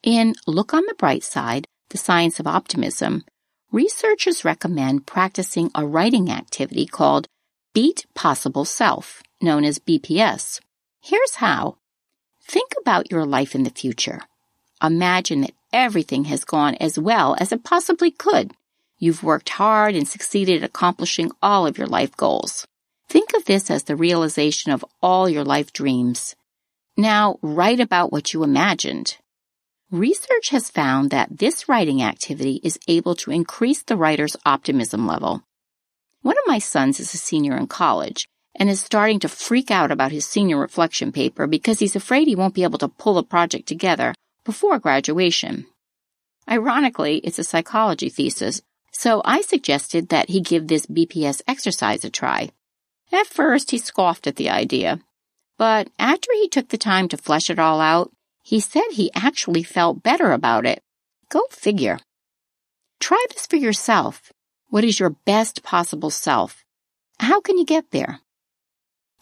In 0.03 0.35
Look 0.45 0.73
on 0.73 0.83
the 0.87 0.95
Bright 0.95 1.23
Side, 1.23 1.67
The 1.89 1.97
Science 1.97 2.39
of 2.39 2.47
Optimism, 2.47 3.23
researchers 3.71 4.45
recommend 4.45 5.07
practicing 5.07 5.71
a 5.73 5.85
writing 5.85 6.31
activity 6.31 6.85
called 6.85 7.27
Best 7.73 8.05
Possible 8.13 8.65
Self, 8.65 9.23
known 9.41 9.63
as 9.63 9.79
BPS. 9.79 10.61
Here's 11.01 11.35
how. 11.35 11.77
Think 12.47 12.73
about 12.79 13.11
your 13.11 13.25
life 13.25 13.55
in 13.55 13.63
the 13.63 13.69
future. 13.69 14.21
Imagine 14.81 15.41
that 15.41 15.55
everything 15.73 16.25
has 16.25 16.45
gone 16.45 16.75
as 16.75 16.99
well 16.99 17.35
as 17.39 17.51
it 17.51 17.63
possibly 17.63 18.11
could. 18.11 18.51
You've 18.99 19.23
worked 19.23 19.49
hard 19.49 19.95
and 19.95 20.07
succeeded 20.07 20.63
at 20.63 20.69
accomplishing 20.69 21.31
all 21.41 21.65
of 21.65 21.77
your 21.77 21.87
life 21.87 22.15
goals. 22.15 22.67
Think 23.09 23.33
of 23.33 23.45
this 23.45 23.69
as 23.71 23.83
the 23.83 23.95
realization 23.95 24.71
of 24.71 24.85
all 25.01 25.27
your 25.27 25.43
life 25.43 25.73
dreams. 25.73 26.35
Now 26.95 27.39
write 27.41 27.79
about 27.79 28.11
what 28.11 28.33
you 28.33 28.43
imagined. 28.43 29.17
Research 29.91 30.49
has 30.49 30.69
found 30.69 31.09
that 31.09 31.37
this 31.37 31.67
writing 31.67 32.01
activity 32.01 32.59
is 32.63 32.79
able 32.87 33.15
to 33.15 33.31
increase 33.31 33.83
the 33.83 33.97
writer's 33.97 34.37
optimism 34.45 35.05
level. 35.05 35.43
One 36.21 36.37
of 36.37 36.47
my 36.47 36.59
sons 36.59 36.99
is 36.99 37.13
a 37.13 37.17
senior 37.17 37.57
in 37.57 37.67
college, 37.67 38.27
and 38.55 38.69
is 38.69 38.81
starting 38.81 39.19
to 39.19 39.29
freak 39.29 39.69
out 39.69 39.91
about 39.91 40.11
his 40.11 40.25
senior 40.25 40.57
reflection 40.57 41.11
paper 41.11 41.47
because 41.47 41.79
he's 41.79 41.95
afraid 41.95 42.27
he 42.27 42.35
won't 42.35 42.53
be 42.53 42.63
able 42.63 42.79
to 42.79 42.87
pull 42.87 43.17
a 43.17 43.23
project 43.23 43.67
together 43.67 44.13
before 44.43 44.79
graduation. 44.79 45.65
Ironically, 46.49 47.17
it's 47.17 47.39
a 47.39 47.43
psychology 47.43 48.09
thesis, 48.09 48.61
so 48.91 49.21
I 49.25 49.41
suggested 49.41 50.09
that 50.09 50.29
he 50.29 50.39
give 50.39 50.67
this 50.67 50.85
BPS 50.85 51.41
exercise 51.47 52.05
a 52.05 52.09
try. 52.09 52.49
At 53.11 53.27
first, 53.27 53.71
he 53.71 53.77
scoffed 53.77 54.27
at 54.27 54.35
the 54.35 54.49
idea, 54.49 55.01
but 55.57 55.89
after 55.99 56.31
he 56.33 56.47
took 56.47 56.69
the 56.69 56.77
time 56.77 57.07
to 57.09 57.17
flesh 57.17 57.49
it 57.49 57.59
all 57.59 57.81
out, 57.81 58.11
he 58.43 58.59
said 58.59 58.83
he 58.91 59.11
actually 59.15 59.63
felt 59.63 60.03
better 60.03 60.31
about 60.31 60.65
it. 60.65 60.81
Go 61.29 61.41
figure. 61.49 61.99
Try 62.99 63.23
this 63.29 63.47
for 63.47 63.55
yourself. 63.55 64.31
What 64.69 64.83
is 64.83 64.99
your 64.99 65.11
best 65.25 65.63
possible 65.63 66.09
self? 66.09 66.63
How 67.19 67.41
can 67.41 67.57
you 67.57 67.65
get 67.65 67.91
there? 67.91 68.19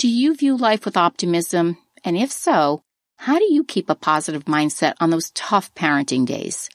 Do 0.03 0.09
you 0.09 0.35
view 0.35 0.57
life 0.57 0.83
with 0.83 0.97
optimism? 0.97 1.77
And 2.03 2.17
if 2.17 2.29
so, 2.29 2.81
how 3.19 3.39
do 3.39 3.45
you 3.45 3.63
keep 3.63 3.89
a 3.89 3.95
positive 3.95 4.43
mindset 4.43 4.95
on 4.99 5.11
those 5.11 5.31
tough 5.31 5.73
parenting 5.75 6.25
days? 6.25 6.69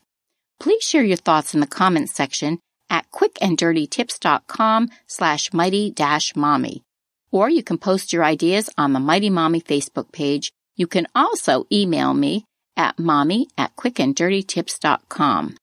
Please 0.58 0.82
share 0.82 1.04
your 1.04 1.18
thoughts 1.18 1.52
in 1.52 1.60
the 1.60 1.66
comments 1.66 2.14
section 2.14 2.58
at 2.88 3.04
quickanddirtytips.com 3.10 4.88
slash 5.06 5.52
mighty 5.52 5.90
dash 5.90 6.36
mommy. 6.36 6.84
Or 7.30 7.50
you 7.50 7.62
can 7.62 7.76
post 7.76 8.14
your 8.14 8.24
ideas 8.24 8.70
on 8.78 8.94
the 8.94 8.98
Mighty 8.98 9.28
Mommy 9.28 9.60
Facebook 9.60 10.10
page. 10.10 10.50
You 10.76 10.86
can 10.86 11.06
also 11.14 11.66
email 11.70 12.14
me 12.14 12.46
at 12.78 12.98
mommy 12.98 13.48
at 13.58 13.76
quickanddirtytips.com. 13.76 15.54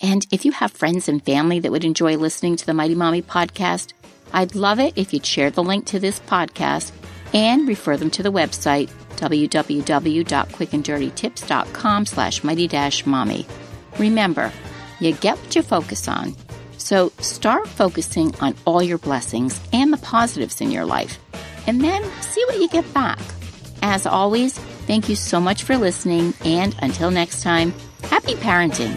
And 0.00 0.26
if 0.30 0.44
you 0.44 0.52
have 0.52 0.70
friends 0.70 1.08
and 1.08 1.24
family 1.24 1.58
that 1.58 1.72
would 1.72 1.84
enjoy 1.84 2.16
listening 2.16 2.54
to 2.54 2.64
the 2.64 2.72
Mighty 2.72 2.94
Mommy 2.94 3.20
podcast, 3.20 3.94
I'd 4.32 4.54
love 4.54 4.80
it 4.80 4.94
if 4.96 5.12
you'd 5.12 5.26
share 5.26 5.50
the 5.50 5.62
link 5.62 5.84
to 5.86 5.98
this 5.98 6.20
podcast 6.20 6.92
and 7.34 7.68
refer 7.68 7.96
them 7.96 8.10
to 8.10 8.22
the 8.22 8.32
website 8.32 8.90
www.quickanddirtytips.com 9.16 12.06
slash 12.06 12.44
mighty 12.44 12.68
dash 12.68 13.04
mommy. 13.04 13.46
Remember, 13.98 14.52
you 15.00 15.12
get 15.12 15.36
what 15.38 15.56
you 15.56 15.62
focus 15.62 16.06
on. 16.06 16.36
So 16.76 17.10
start 17.18 17.66
focusing 17.68 18.32
on 18.36 18.54
all 18.64 18.82
your 18.82 18.98
blessings 18.98 19.60
and 19.72 19.92
the 19.92 19.98
positives 19.98 20.60
in 20.60 20.70
your 20.70 20.84
life, 20.84 21.18
and 21.66 21.80
then 21.80 22.04
see 22.20 22.44
what 22.46 22.60
you 22.60 22.68
get 22.68 22.94
back. 22.94 23.18
As 23.82 24.06
always, 24.06 24.56
thank 24.86 25.08
you 25.08 25.16
so 25.16 25.40
much 25.40 25.64
for 25.64 25.76
listening, 25.76 26.32
and 26.44 26.76
until 26.80 27.10
next 27.10 27.42
time, 27.42 27.74
happy 28.04 28.34
parenting. 28.34 28.96